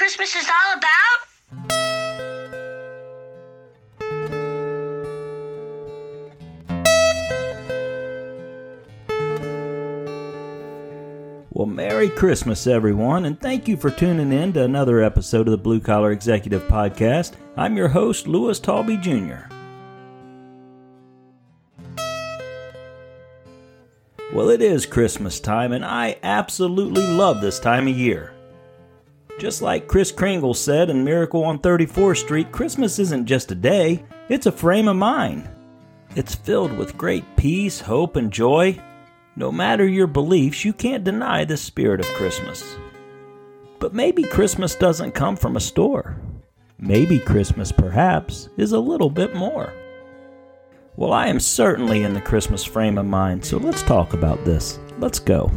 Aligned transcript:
Christmas 0.00 0.34
is 0.34 0.48
all 0.48 0.78
about? 0.78 1.18
Well, 11.50 11.66
Merry 11.66 12.08
Christmas, 12.08 12.66
everyone, 12.66 13.26
and 13.26 13.38
thank 13.38 13.68
you 13.68 13.76
for 13.76 13.90
tuning 13.90 14.32
in 14.32 14.54
to 14.54 14.64
another 14.64 15.02
episode 15.02 15.46
of 15.46 15.50
the 15.50 15.58
Blue 15.58 15.80
Collar 15.80 16.12
Executive 16.12 16.62
Podcast. 16.62 17.34
I'm 17.58 17.76
your 17.76 17.88
host, 17.88 18.26
Lewis 18.26 18.58
Talby 18.58 18.98
Jr. 19.02 19.52
Well, 24.32 24.48
it 24.48 24.62
is 24.62 24.86
Christmas 24.86 25.40
time, 25.40 25.72
and 25.72 25.84
I 25.84 26.16
absolutely 26.22 27.06
love 27.06 27.42
this 27.42 27.60
time 27.60 27.86
of 27.86 27.94
year. 27.94 28.32
Just 29.40 29.62
like 29.62 29.88
Kris 29.88 30.12
Kringle 30.12 30.52
said 30.52 30.90
in 30.90 31.02
Miracle 31.02 31.44
on 31.44 31.60
34th 31.60 32.18
Street, 32.18 32.52
Christmas 32.52 32.98
isn't 32.98 33.24
just 33.24 33.50
a 33.50 33.54
day, 33.54 34.04
it's 34.28 34.44
a 34.44 34.52
frame 34.52 34.86
of 34.86 34.96
mind. 34.96 35.48
It's 36.14 36.34
filled 36.34 36.76
with 36.76 36.98
great 36.98 37.24
peace, 37.36 37.80
hope, 37.80 38.16
and 38.16 38.30
joy. 38.30 38.78
No 39.36 39.50
matter 39.50 39.86
your 39.88 40.08
beliefs, 40.08 40.62
you 40.62 40.74
can't 40.74 41.04
deny 41.04 41.46
the 41.46 41.56
spirit 41.56 42.00
of 42.00 42.06
Christmas. 42.08 42.76
But 43.78 43.94
maybe 43.94 44.24
Christmas 44.24 44.74
doesn't 44.74 45.12
come 45.12 45.36
from 45.36 45.56
a 45.56 45.60
store. 45.60 46.20
Maybe 46.78 47.18
Christmas, 47.18 47.72
perhaps, 47.72 48.50
is 48.58 48.72
a 48.72 48.78
little 48.78 49.08
bit 49.08 49.34
more. 49.34 49.72
Well, 50.96 51.14
I 51.14 51.28
am 51.28 51.40
certainly 51.40 52.02
in 52.02 52.12
the 52.12 52.20
Christmas 52.20 52.62
frame 52.62 52.98
of 52.98 53.06
mind, 53.06 53.42
so 53.42 53.56
let's 53.56 53.82
talk 53.84 54.12
about 54.12 54.44
this. 54.44 54.78
Let's 54.98 55.18
go. 55.18 55.50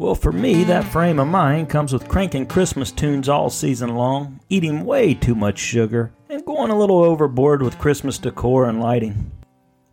Well, 0.00 0.14
for 0.14 0.32
me, 0.32 0.64
that 0.64 0.86
frame 0.86 1.20
of 1.20 1.28
mind 1.28 1.68
comes 1.68 1.92
with 1.92 2.08
cranking 2.08 2.46
Christmas 2.46 2.90
tunes 2.90 3.28
all 3.28 3.50
season 3.50 3.94
long, 3.94 4.40
eating 4.48 4.86
way 4.86 5.12
too 5.12 5.34
much 5.34 5.58
sugar, 5.58 6.10
and 6.30 6.42
going 6.46 6.70
a 6.70 6.78
little 6.78 7.04
overboard 7.04 7.60
with 7.60 7.76
Christmas 7.76 8.16
decor 8.16 8.66
and 8.66 8.80
lighting. 8.80 9.30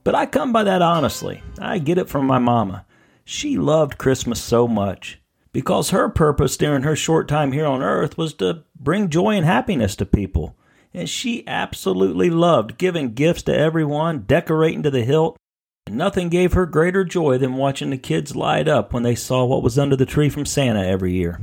But 0.06 0.16
I 0.16 0.26
come 0.26 0.54
by 0.54 0.64
that 0.64 0.82
honestly. 0.82 1.44
I 1.60 1.80
get 1.80 1.98
it 1.98 2.08
from 2.08 2.26
my 2.26 2.40
mama. 2.40 2.86
She 3.26 3.58
loved 3.58 3.98
Christmas 3.98 4.42
so 4.42 4.66
much 4.66 5.20
because 5.52 5.90
her 5.90 6.08
purpose 6.08 6.56
during 6.56 6.84
her 6.84 6.96
short 6.96 7.28
time 7.28 7.52
here 7.52 7.66
on 7.66 7.84
earth 7.84 8.18
was 8.18 8.34
to 8.36 8.64
bring 8.80 9.10
joy 9.10 9.36
and 9.36 9.46
happiness 9.46 9.94
to 9.98 10.06
people. 10.06 10.56
And 10.94 11.10
she 11.10 11.46
absolutely 11.46 12.30
loved 12.30 12.78
giving 12.78 13.14
gifts 13.14 13.42
to 13.44 13.54
everyone, 13.54 14.20
decorating 14.20 14.84
to 14.84 14.90
the 14.90 15.04
hilt, 15.04 15.38
Nothing 15.90 16.30
gave 16.30 16.54
her 16.54 16.66
greater 16.66 17.04
joy 17.04 17.38
than 17.38 17.56
watching 17.56 17.90
the 17.90 17.98
kids 17.98 18.36
light 18.36 18.68
up 18.68 18.94
when 18.94 19.04
they 19.04 19.16
saw 19.16 19.46
what 19.46 19.64
was 19.64 19.80
under 19.80 19.96
the 19.96 20.06
tree 20.06 20.30
from 20.30 20.46
Santa 20.46 20.86
every 20.86 21.14
year. 21.14 21.42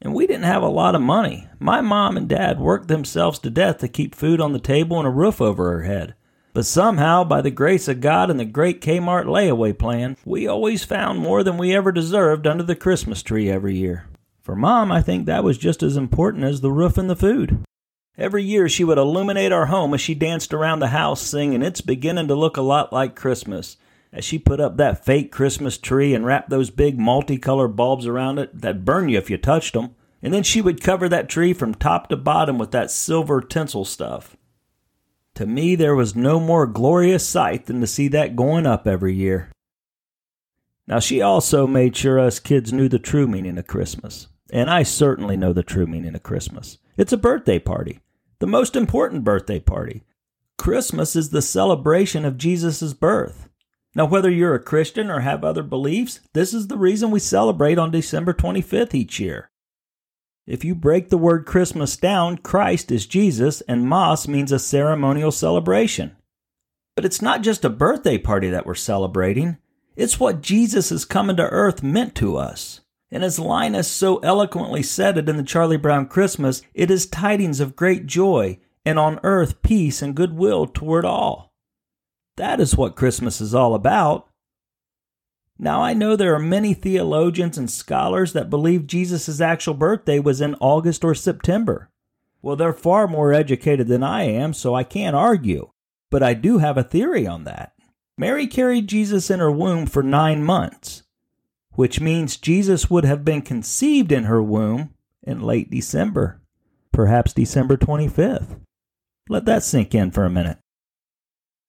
And 0.00 0.14
we 0.14 0.26
didn't 0.26 0.44
have 0.44 0.62
a 0.62 0.68
lot 0.68 0.94
of 0.94 1.00
money. 1.00 1.48
My 1.60 1.80
mom 1.80 2.16
and 2.16 2.28
dad 2.28 2.58
worked 2.58 2.88
themselves 2.88 3.38
to 3.40 3.50
death 3.50 3.78
to 3.78 3.88
keep 3.88 4.14
food 4.14 4.40
on 4.40 4.52
the 4.52 4.58
table 4.58 4.98
and 4.98 5.06
a 5.06 5.10
roof 5.10 5.40
over 5.40 5.72
her 5.72 5.82
head. 5.82 6.14
But 6.54 6.66
somehow, 6.66 7.24
by 7.24 7.40
the 7.40 7.50
grace 7.50 7.88
of 7.88 8.00
God 8.00 8.30
and 8.30 8.38
the 8.38 8.44
great 8.44 8.80
Kmart 8.80 9.24
layaway 9.24 9.78
plan, 9.78 10.16
we 10.24 10.46
always 10.46 10.84
found 10.84 11.18
more 11.18 11.42
than 11.42 11.56
we 11.56 11.74
ever 11.74 11.92
deserved 11.92 12.46
under 12.46 12.62
the 12.62 12.74
Christmas 12.74 13.22
tree 13.22 13.48
every 13.48 13.76
year. 13.76 14.06
For 14.42 14.56
mom, 14.56 14.90
I 14.90 15.02
think 15.02 15.26
that 15.26 15.44
was 15.44 15.56
just 15.56 15.82
as 15.82 15.96
important 15.96 16.44
as 16.44 16.60
the 16.60 16.72
roof 16.72 16.98
and 16.98 17.08
the 17.08 17.16
food. 17.16 17.64
Every 18.18 18.44
year 18.44 18.68
she 18.68 18.84
would 18.84 18.98
illuminate 18.98 19.52
our 19.52 19.66
home 19.66 19.94
as 19.94 20.00
she 20.00 20.14
danced 20.14 20.52
around 20.52 20.80
the 20.80 20.88
house 20.88 21.22
singing, 21.22 21.62
It's 21.62 21.80
beginning 21.80 22.28
to 22.28 22.34
look 22.34 22.56
a 22.56 22.62
lot 22.62 22.92
like 22.92 23.16
Christmas. 23.16 23.78
As 24.12 24.24
she 24.24 24.38
put 24.38 24.60
up 24.60 24.76
that 24.76 25.04
fake 25.04 25.32
Christmas 25.32 25.78
tree 25.78 26.14
and 26.14 26.26
wrapped 26.26 26.50
those 26.50 26.68
big 26.68 26.98
multicolored 26.98 27.74
bulbs 27.74 28.06
around 28.06 28.38
it 28.38 28.60
that 28.60 28.84
burn 28.84 29.08
you 29.08 29.16
if 29.16 29.30
you 29.30 29.38
touched 29.38 29.72
them. 29.72 29.94
And 30.20 30.34
then 30.34 30.42
she 30.42 30.60
would 30.60 30.82
cover 30.82 31.08
that 31.08 31.30
tree 31.30 31.54
from 31.54 31.74
top 31.74 32.08
to 32.10 32.16
bottom 32.16 32.58
with 32.58 32.70
that 32.72 32.90
silver 32.90 33.40
tinsel 33.40 33.86
stuff. 33.86 34.36
To 35.36 35.46
me, 35.46 35.74
there 35.74 35.94
was 35.94 36.14
no 36.14 36.38
more 36.38 36.66
glorious 36.66 37.26
sight 37.26 37.64
than 37.64 37.80
to 37.80 37.86
see 37.86 38.08
that 38.08 38.36
going 38.36 38.66
up 38.66 38.86
every 38.86 39.14
year. 39.14 39.50
Now, 40.86 40.98
she 40.98 41.22
also 41.22 41.66
made 41.66 41.96
sure 41.96 42.20
us 42.20 42.38
kids 42.38 42.72
knew 42.72 42.88
the 42.88 42.98
true 42.98 43.26
meaning 43.26 43.56
of 43.56 43.66
Christmas. 43.66 44.28
And 44.52 44.68
I 44.68 44.82
certainly 44.82 45.38
know 45.38 45.54
the 45.54 45.62
true 45.62 45.86
meaning 45.86 46.14
of 46.14 46.22
Christmas. 46.22 46.76
It's 46.94 47.12
a 47.12 47.16
birthday 47.16 47.58
party, 47.58 48.00
the 48.38 48.46
most 48.46 48.76
important 48.76 49.24
birthday 49.24 49.58
party. 49.58 50.02
Christmas 50.58 51.16
is 51.16 51.30
the 51.30 51.40
celebration 51.40 52.26
of 52.26 52.36
Jesus' 52.36 52.92
birth. 52.92 53.48
Now, 53.94 54.04
whether 54.04 54.30
you're 54.30 54.54
a 54.54 54.62
Christian 54.62 55.10
or 55.10 55.20
have 55.20 55.42
other 55.42 55.62
beliefs, 55.62 56.20
this 56.34 56.52
is 56.52 56.66
the 56.66 56.76
reason 56.76 57.10
we 57.10 57.18
celebrate 57.18 57.78
on 57.78 57.90
December 57.90 58.34
25th 58.34 58.94
each 58.94 59.18
year. 59.18 59.50
If 60.46 60.66
you 60.66 60.74
break 60.74 61.08
the 61.08 61.16
word 61.16 61.46
Christmas 61.46 61.96
down, 61.96 62.36
Christ 62.36 62.92
is 62.92 63.06
Jesus, 63.06 63.62
and 63.62 63.88
Mass 63.88 64.28
means 64.28 64.52
a 64.52 64.58
ceremonial 64.58 65.32
celebration. 65.32 66.14
But 66.94 67.06
it's 67.06 67.22
not 67.22 67.40
just 67.40 67.64
a 67.64 67.70
birthday 67.70 68.18
party 68.18 68.50
that 68.50 68.66
we're 68.66 68.74
celebrating, 68.74 69.56
it's 69.96 70.20
what 70.20 70.42
Jesus 70.42 70.92
coming 71.06 71.36
to 71.36 71.48
earth 71.48 71.82
meant 71.82 72.14
to 72.16 72.36
us. 72.36 72.81
And 73.12 73.22
as 73.22 73.38
Linus 73.38 73.88
so 73.88 74.16
eloquently 74.20 74.82
said 74.82 75.18
it 75.18 75.28
in 75.28 75.36
the 75.36 75.42
Charlie 75.42 75.76
Brown 75.76 76.06
Christmas, 76.06 76.62
it 76.72 76.90
is 76.90 77.04
tidings 77.04 77.60
of 77.60 77.76
great 77.76 78.06
joy, 78.06 78.58
and 78.86 78.98
on 78.98 79.20
earth 79.22 79.60
peace 79.60 80.00
and 80.00 80.16
goodwill 80.16 80.66
toward 80.66 81.04
all. 81.04 81.52
That 82.38 82.58
is 82.58 82.74
what 82.74 82.96
Christmas 82.96 83.38
is 83.42 83.54
all 83.54 83.74
about. 83.74 84.30
Now, 85.58 85.82
I 85.82 85.92
know 85.92 86.16
there 86.16 86.34
are 86.34 86.38
many 86.38 86.72
theologians 86.72 87.58
and 87.58 87.70
scholars 87.70 88.32
that 88.32 88.48
believe 88.48 88.86
Jesus' 88.86 89.42
actual 89.42 89.74
birthday 89.74 90.18
was 90.18 90.40
in 90.40 90.54
August 90.54 91.04
or 91.04 91.14
September. 91.14 91.90
Well, 92.40 92.56
they're 92.56 92.72
far 92.72 93.06
more 93.06 93.34
educated 93.34 93.88
than 93.88 94.02
I 94.02 94.22
am, 94.22 94.54
so 94.54 94.74
I 94.74 94.84
can't 94.84 95.14
argue. 95.14 95.70
But 96.10 96.22
I 96.22 96.32
do 96.32 96.58
have 96.58 96.78
a 96.78 96.82
theory 96.82 97.26
on 97.26 97.44
that. 97.44 97.74
Mary 98.16 98.46
carried 98.46 98.88
Jesus 98.88 99.30
in 99.30 99.38
her 99.38 99.50
womb 99.50 99.84
for 99.84 100.02
nine 100.02 100.42
months 100.42 101.01
which 101.74 102.00
means 102.00 102.36
Jesus 102.36 102.90
would 102.90 103.04
have 103.04 103.24
been 103.24 103.42
conceived 103.42 104.12
in 104.12 104.24
her 104.24 104.42
womb 104.42 104.94
in 105.22 105.40
late 105.40 105.70
December, 105.70 106.40
perhaps 106.92 107.32
December 107.32 107.76
25th. 107.76 108.60
Let 109.28 109.44
that 109.46 109.62
sink 109.62 109.94
in 109.94 110.10
for 110.10 110.24
a 110.24 110.30
minute. 110.30 110.58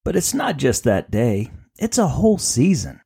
But 0.04 0.16
it's 0.16 0.34
not 0.34 0.58
just 0.58 0.84
that 0.84 1.10
day, 1.10 1.50
it's 1.78 1.98
a 1.98 2.08
whole 2.08 2.38
season. 2.38 3.00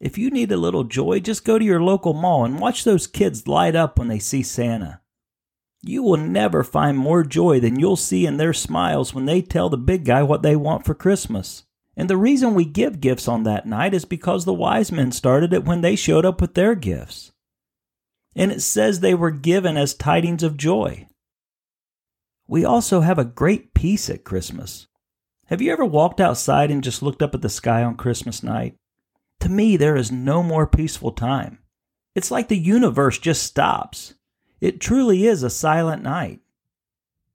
If 0.00 0.16
you 0.16 0.30
need 0.30 0.52
a 0.52 0.56
little 0.56 0.84
joy, 0.84 1.18
just 1.18 1.44
go 1.44 1.58
to 1.58 1.64
your 1.64 1.82
local 1.82 2.14
mall 2.14 2.44
and 2.44 2.60
watch 2.60 2.84
those 2.84 3.08
kids 3.08 3.48
light 3.48 3.74
up 3.74 3.98
when 3.98 4.06
they 4.06 4.20
see 4.20 4.44
Santa. 4.44 5.00
You 5.82 6.02
will 6.02 6.16
never 6.16 6.62
find 6.62 6.96
more 6.96 7.24
joy 7.24 7.58
than 7.60 7.78
you'll 7.80 7.96
see 7.96 8.26
in 8.26 8.36
their 8.36 8.52
smiles 8.52 9.12
when 9.12 9.26
they 9.26 9.42
tell 9.42 9.68
the 9.68 9.76
big 9.76 10.04
guy 10.04 10.22
what 10.22 10.42
they 10.42 10.54
want 10.54 10.84
for 10.84 10.94
Christmas. 10.94 11.64
And 11.98 12.08
the 12.08 12.16
reason 12.16 12.54
we 12.54 12.64
give 12.64 13.00
gifts 13.00 13.26
on 13.26 13.42
that 13.42 13.66
night 13.66 13.92
is 13.92 14.04
because 14.04 14.44
the 14.44 14.54
wise 14.54 14.92
men 14.92 15.10
started 15.10 15.52
it 15.52 15.64
when 15.64 15.80
they 15.80 15.96
showed 15.96 16.24
up 16.24 16.40
with 16.40 16.54
their 16.54 16.76
gifts. 16.76 17.32
And 18.36 18.52
it 18.52 18.62
says 18.62 19.00
they 19.00 19.14
were 19.14 19.32
given 19.32 19.76
as 19.76 19.94
tidings 19.94 20.44
of 20.44 20.56
joy. 20.56 21.08
We 22.46 22.64
also 22.64 23.00
have 23.00 23.18
a 23.18 23.24
great 23.24 23.74
peace 23.74 24.08
at 24.08 24.22
Christmas. 24.22 24.86
Have 25.46 25.60
you 25.60 25.72
ever 25.72 25.84
walked 25.84 26.20
outside 26.20 26.70
and 26.70 26.84
just 26.84 27.02
looked 27.02 27.20
up 27.20 27.34
at 27.34 27.42
the 27.42 27.48
sky 27.48 27.82
on 27.82 27.96
Christmas 27.96 28.44
night? 28.44 28.76
To 29.40 29.48
me, 29.48 29.76
there 29.76 29.96
is 29.96 30.12
no 30.12 30.44
more 30.44 30.68
peaceful 30.68 31.10
time. 31.10 31.58
It's 32.14 32.30
like 32.30 32.46
the 32.46 32.56
universe 32.56 33.18
just 33.18 33.42
stops. 33.42 34.14
It 34.60 34.80
truly 34.80 35.26
is 35.26 35.42
a 35.42 35.50
silent 35.50 36.04
night. 36.04 36.38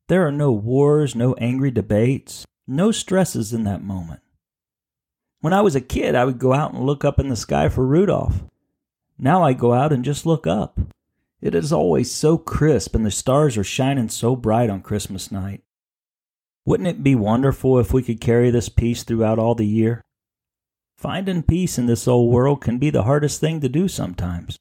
There 0.08 0.26
are 0.26 0.32
no 0.32 0.54
wars, 0.54 1.16
no 1.16 1.34
angry 1.34 1.72
debates, 1.72 2.46
no 2.66 2.92
stresses 2.92 3.52
in 3.52 3.66
that 3.66 3.84
moment. 3.84 4.22
When 5.44 5.52
I 5.52 5.60
was 5.60 5.76
a 5.76 5.82
kid, 5.82 6.16
I 6.16 6.24
would 6.24 6.40
go 6.40 6.54
out 6.54 6.74
and 6.74 6.86
look 6.86 7.04
up 7.04 7.20
in 7.20 7.28
the 7.28 7.36
sky 7.36 7.68
for 7.68 7.86
Rudolph. 7.86 8.46
Now 9.20 9.44
I 9.44 9.52
go 9.52 9.74
out 9.74 9.92
and 9.92 10.06
just 10.06 10.26
look 10.26 10.48
up. 10.48 10.80
It 11.42 11.54
is 11.54 11.74
always 11.74 12.10
so 12.10 12.38
crisp 12.38 12.96
and 12.96 13.06
the 13.06 13.12
stars 13.12 13.58
are 13.58 13.64
shining 13.66 14.08
so 14.08 14.38
bright 14.38 14.70
on 14.70 14.82
Christmas 14.82 15.34
night. 15.34 15.62
Wouldn't 16.64 16.88
it 16.88 17.04
be 17.04 17.14
wonderful 17.14 17.78
if 17.78 17.92
we 17.92 18.02
could 18.02 18.22
carry 18.22 18.52
this 18.52 18.70
peace 18.70 19.04
throughout 19.04 19.38
all 19.38 19.54
the 19.54 19.68
year? 19.68 20.02
Finding 20.98 21.44
peace 21.44 21.78
in 21.78 21.88
this 21.88 22.08
old 22.08 22.32
world 22.32 22.62
can 22.62 22.78
be 22.78 22.90
the 22.90 23.04
hardest 23.04 23.42
thing 23.42 23.60
to 23.60 23.68
do 23.68 23.90
sometimes. 23.90 24.58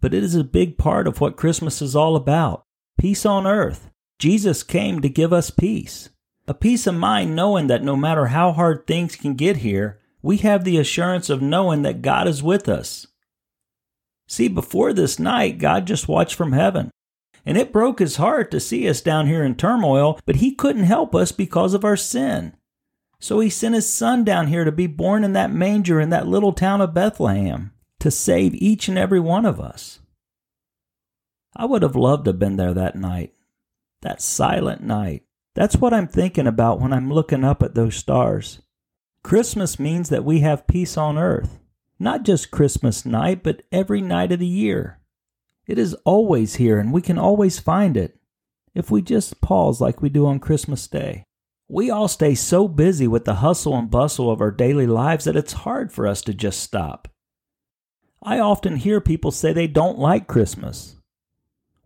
But 0.00 0.14
it 0.14 0.22
is 0.22 0.36
a 0.36 0.44
big 0.44 0.78
part 0.78 1.08
of 1.08 1.20
what 1.20 1.36
Christmas 1.36 1.82
is 1.82 1.96
all 1.96 2.14
about 2.14 2.62
peace 2.96 3.26
on 3.26 3.48
earth. 3.48 3.90
Jesus 4.20 4.62
came 4.62 5.00
to 5.00 5.08
give 5.08 5.32
us 5.32 5.50
peace. 5.50 6.10
A 6.46 6.54
peace 6.54 6.86
of 6.86 6.94
mind 6.94 7.34
knowing 7.34 7.66
that 7.66 7.82
no 7.82 7.96
matter 7.96 8.26
how 8.26 8.52
hard 8.52 8.86
things 8.86 9.16
can 9.16 9.34
get 9.34 9.56
here, 9.56 9.98
we 10.24 10.38
have 10.38 10.64
the 10.64 10.78
assurance 10.78 11.28
of 11.28 11.42
knowing 11.42 11.82
that 11.82 12.00
God 12.00 12.26
is 12.26 12.42
with 12.42 12.66
us. 12.66 13.06
See, 14.26 14.48
before 14.48 14.94
this 14.94 15.18
night, 15.18 15.58
God 15.58 15.86
just 15.86 16.08
watched 16.08 16.34
from 16.34 16.52
heaven. 16.52 16.90
And 17.44 17.58
it 17.58 17.74
broke 17.74 17.98
his 17.98 18.16
heart 18.16 18.50
to 18.50 18.58
see 18.58 18.88
us 18.88 19.02
down 19.02 19.26
here 19.26 19.44
in 19.44 19.54
turmoil, 19.54 20.18
but 20.24 20.36
he 20.36 20.54
couldn't 20.54 20.84
help 20.84 21.14
us 21.14 21.30
because 21.30 21.74
of 21.74 21.84
our 21.84 21.94
sin. 21.94 22.56
So 23.20 23.38
he 23.40 23.50
sent 23.50 23.74
his 23.74 23.86
son 23.92 24.24
down 24.24 24.46
here 24.46 24.64
to 24.64 24.72
be 24.72 24.86
born 24.86 25.24
in 25.24 25.34
that 25.34 25.52
manger 25.52 26.00
in 26.00 26.08
that 26.08 26.26
little 26.26 26.54
town 26.54 26.80
of 26.80 26.94
Bethlehem 26.94 27.72
to 28.00 28.10
save 28.10 28.54
each 28.54 28.88
and 28.88 28.96
every 28.96 29.20
one 29.20 29.44
of 29.44 29.60
us. 29.60 30.00
I 31.54 31.66
would 31.66 31.82
have 31.82 31.96
loved 31.96 32.24
to 32.24 32.30
have 32.30 32.38
been 32.38 32.56
there 32.56 32.72
that 32.72 32.96
night, 32.96 33.34
that 34.00 34.22
silent 34.22 34.82
night. 34.82 35.24
That's 35.54 35.76
what 35.76 35.92
I'm 35.92 36.08
thinking 36.08 36.46
about 36.46 36.80
when 36.80 36.94
I'm 36.94 37.12
looking 37.12 37.44
up 37.44 37.62
at 37.62 37.74
those 37.74 37.94
stars. 37.94 38.62
Christmas 39.24 39.80
means 39.80 40.10
that 40.10 40.22
we 40.22 40.40
have 40.40 40.66
peace 40.66 40.98
on 40.98 41.16
earth, 41.16 41.58
not 41.98 42.24
just 42.24 42.50
Christmas 42.50 43.06
night, 43.06 43.42
but 43.42 43.62
every 43.72 44.02
night 44.02 44.30
of 44.32 44.38
the 44.38 44.46
year. 44.46 45.00
It 45.66 45.78
is 45.78 45.94
always 46.04 46.56
here 46.56 46.78
and 46.78 46.92
we 46.92 47.00
can 47.00 47.18
always 47.18 47.58
find 47.58 47.96
it 47.96 48.20
if 48.74 48.90
we 48.90 49.00
just 49.00 49.40
pause 49.40 49.80
like 49.80 50.02
we 50.02 50.10
do 50.10 50.26
on 50.26 50.40
Christmas 50.40 50.86
Day. 50.86 51.24
We 51.68 51.90
all 51.90 52.06
stay 52.06 52.34
so 52.34 52.68
busy 52.68 53.08
with 53.08 53.24
the 53.24 53.36
hustle 53.36 53.74
and 53.74 53.90
bustle 53.90 54.30
of 54.30 54.42
our 54.42 54.50
daily 54.50 54.86
lives 54.86 55.24
that 55.24 55.36
it's 55.36 55.54
hard 55.54 55.90
for 55.90 56.06
us 56.06 56.20
to 56.22 56.34
just 56.34 56.60
stop. 56.60 57.08
I 58.22 58.38
often 58.38 58.76
hear 58.76 59.00
people 59.00 59.30
say 59.30 59.54
they 59.54 59.66
don't 59.66 59.98
like 59.98 60.26
Christmas. 60.26 60.96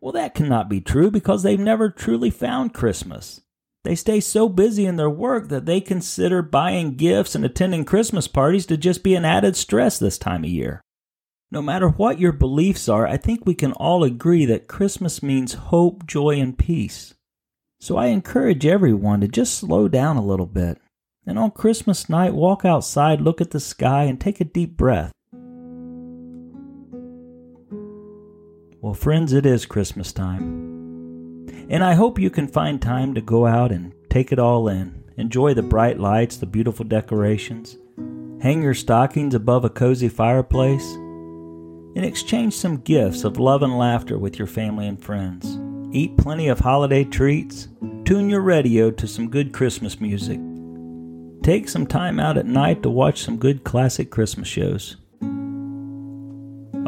Well, 0.01 0.13
that 0.13 0.35
cannot 0.35 0.69
be 0.69 0.81
true 0.81 1.13
because 1.13 1.45
they've 1.45 1.59
never 1.59 1.89
truly 1.89 2.31
found 2.31 2.75
Christmas. 2.75 3.43
They 3.89 3.95
stay 3.95 4.21
so 4.21 4.51
busy 4.51 4.85
in 4.85 4.97
their 4.97 5.09
work 5.09 5.49
that 5.49 5.65
they 5.65 5.81
consider 5.81 6.43
buying 6.43 6.97
gifts 6.97 7.35
and 7.35 7.43
attending 7.43 7.87
Christmas 7.87 8.29
parties 8.29 8.67
to 8.67 8.77
just 8.77 9.03
be 9.03 9.15
an 9.15 9.25
added 9.25 9.57
stress 9.57 9.99
this 9.99 10.19
time 10.19 10.45
of 10.45 10.51
year. 10.51 10.83
No 11.51 11.63
matter 11.63 11.89
what 11.89 12.21
your 12.21 12.33
beliefs 12.33 12.87
are, 12.91 13.07
I 13.07 13.17
think 13.17 13.47
we 13.47 13.55
can 13.55 13.73
all 13.73 14.05
agree 14.05 14.45
that 14.45 14.69
Christmas 14.69 15.23
means 15.23 15.55
hope, 15.55 16.07
joy, 16.07 16.39
and 16.39 16.59
peace. 16.59 17.15
So 17.81 17.97
I 17.97 18.09
encourage 18.09 18.67
everyone 18.67 19.23
to 19.23 19.27
just 19.27 19.55
slow 19.55 19.89
down 19.89 20.19
a 20.19 20.23
little 20.23 20.45
bit. 20.45 20.77
And 21.27 21.39
on 21.39 21.51
Christmas 21.53 22.11
night, 22.11 22.35
walk 22.35 22.67
outside, 22.67 23.23
look 23.23 23.41
at 23.41 23.53
the 23.53 23.59
sky, 23.59 24.05
and 24.05 24.21
take 24.21 24.39
a 24.39 24.45
deep 24.45 24.77
breath. 24.77 25.13
Well, 28.83 28.93
friends, 28.93 29.33
it 29.33 29.47
is 29.47 29.65
Christmas 29.65 30.13
time. 30.13 30.68
And 31.71 31.85
I 31.85 31.95
hope 31.95 32.19
you 32.19 32.31
can 32.31 32.49
find 32.49 32.81
time 32.81 33.15
to 33.15 33.21
go 33.21 33.47
out 33.47 33.73
and 33.73 33.93
take 34.09 34.33
it 34.33 34.39
all 34.39 34.69
in. 34.69 35.05
Enjoy 35.19 35.53
the 35.53 35.63
bright 35.63 35.99
lights, 35.99 36.39
the 36.39 36.47
beautiful 36.47 36.85
decorations. 36.85 37.77
Hang 38.41 38.63
your 38.63 38.73
stockings 38.75 39.35
above 39.35 39.65
a 39.65 39.71
cozy 39.71 40.09
fireplace 40.09 40.95
and 40.95 42.05
exchange 42.05 42.55
some 42.55 42.79
gifts 42.79 43.25
of 43.25 43.39
love 43.39 43.63
and 43.63 43.77
laughter 43.77 44.17
with 44.17 44.39
your 44.39 44.47
family 44.47 44.87
and 44.87 45.03
friends. 45.03 45.59
Eat 45.93 46.17
plenty 46.17 46.49
of 46.49 46.61
holiday 46.61 47.05
treats. 47.05 47.69
Tune 48.05 48.31
your 48.31 48.43
radio 48.43 48.91
to 48.93 49.07
some 49.07 49.29
good 49.29 49.53
Christmas 49.53 50.01
music. 50.01 50.41
Take 51.43 51.69
some 51.69 51.87
time 51.87 52.21
out 52.21 52.39
at 52.39 52.47
night 52.47 52.83
to 52.83 52.91
watch 52.91 53.23
some 53.23 53.37
good 53.37 53.65
classic 53.65 54.11
Christmas 54.11 54.49
shows. 54.49 54.97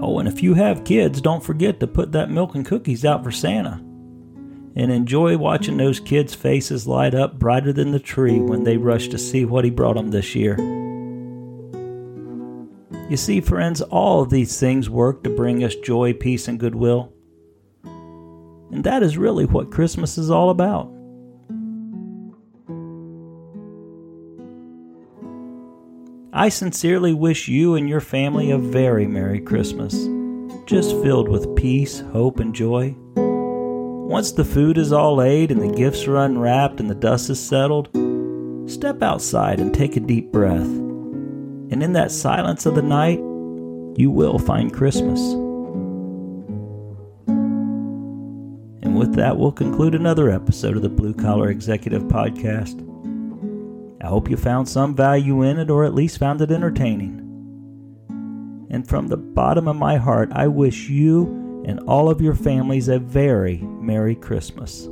Oh, 0.02 0.18
and 0.18 0.28
if 0.28 0.42
you 0.42 0.54
have 0.54 0.84
kids, 0.84 1.20
don't 1.20 1.44
forget 1.44 1.80
to 1.80 1.86
put 1.86 2.12
that 2.12 2.30
milk 2.30 2.54
and 2.54 2.64
cookies 2.64 3.04
out 3.04 3.22
for 3.22 3.30
Santa. 3.30 3.84
And 4.76 4.92
enjoy 4.92 5.36
watching 5.36 5.76
those 5.76 5.98
kids' 5.98 6.34
faces 6.34 6.86
light 6.86 7.14
up 7.14 7.38
brighter 7.38 7.72
than 7.72 7.90
the 7.90 7.98
tree 7.98 8.38
when 8.38 8.64
they 8.64 8.76
rush 8.76 9.08
to 9.08 9.18
see 9.18 9.44
what 9.44 9.64
he 9.64 9.70
brought 9.70 9.96
them 9.96 10.10
this 10.10 10.34
year. 10.34 10.56
You 13.10 13.16
see, 13.16 13.40
friends, 13.40 13.82
all 13.82 14.22
of 14.22 14.30
these 14.30 14.60
things 14.60 14.88
work 14.88 15.24
to 15.24 15.30
bring 15.30 15.64
us 15.64 15.74
joy, 15.74 16.12
peace, 16.12 16.46
and 16.46 16.60
goodwill. 16.60 17.12
And 17.82 18.84
that 18.84 19.02
is 19.02 19.18
really 19.18 19.46
what 19.46 19.72
Christmas 19.72 20.16
is 20.16 20.30
all 20.30 20.50
about. 20.50 20.92
I 26.32 26.48
sincerely 26.48 27.12
wish 27.12 27.48
you 27.48 27.74
and 27.74 27.88
your 27.88 28.00
family 28.00 28.52
a 28.52 28.58
very 28.58 29.08
Merry 29.08 29.40
Christmas, 29.40 29.92
just 30.64 30.92
filled 31.02 31.28
with 31.28 31.56
peace, 31.56 31.98
hope, 32.12 32.38
and 32.38 32.54
joy. 32.54 32.94
Once 34.10 34.32
the 34.32 34.44
food 34.44 34.76
is 34.76 34.90
all 34.90 35.14
laid 35.14 35.52
and 35.52 35.62
the 35.62 35.76
gifts 35.76 36.08
are 36.08 36.16
unwrapped 36.16 36.80
and 36.80 36.90
the 36.90 36.94
dust 36.96 37.30
is 37.30 37.40
settled, 37.40 37.88
step 38.68 39.02
outside 39.02 39.60
and 39.60 39.72
take 39.72 39.96
a 39.96 40.00
deep 40.00 40.32
breath 40.32 40.66
and 41.70 41.84
in 41.84 41.92
that 41.92 42.10
silence 42.10 42.66
of 42.66 42.74
the 42.74 42.82
night, 42.82 43.20
you 43.96 44.10
will 44.10 44.40
find 44.40 44.74
Christmas. 44.74 45.20
And 48.82 48.98
with 48.98 49.14
that, 49.14 49.36
we'll 49.38 49.52
conclude 49.52 49.94
another 49.94 50.28
episode 50.28 50.74
of 50.74 50.82
the 50.82 50.88
Blue 50.88 51.14
Collar 51.14 51.48
Executive 51.48 52.02
Podcast. 52.02 52.84
I 54.02 54.08
hope 54.08 54.28
you 54.28 54.36
found 54.36 54.68
some 54.68 54.96
value 54.96 55.42
in 55.42 55.60
it 55.60 55.70
or 55.70 55.84
at 55.84 55.94
least 55.94 56.18
found 56.18 56.40
it 56.40 56.50
entertaining. 56.50 57.18
And 58.70 58.88
from 58.88 59.06
the 59.06 59.16
bottom 59.16 59.68
of 59.68 59.76
my 59.76 59.98
heart, 59.98 60.32
I 60.32 60.48
wish 60.48 60.88
you 60.88 61.39
and 61.64 61.80
all 61.80 62.08
of 62.08 62.20
your 62.20 62.34
families 62.34 62.88
a 62.88 62.98
very 62.98 63.58
Merry 63.58 64.14
Christmas. 64.14 64.88